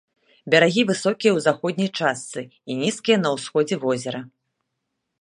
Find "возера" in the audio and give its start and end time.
3.89-4.19